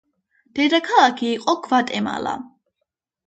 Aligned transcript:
დედაქალაქი 0.59 1.29
იყო 1.33 1.55
გვატემალა. 1.67 2.35